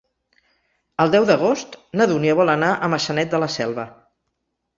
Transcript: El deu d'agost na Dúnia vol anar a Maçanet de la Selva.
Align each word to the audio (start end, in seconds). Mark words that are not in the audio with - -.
El 1.03 1.11
deu 1.15 1.27
d'agost 1.29 1.77
na 2.01 2.07
Dúnia 2.13 2.37
vol 2.41 2.53
anar 2.55 2.71
a 2.73 2.91
Maçanet 2.95 3.37
de 3.37 3.43
la 3.45 3.53
Selva. 3.59 3.87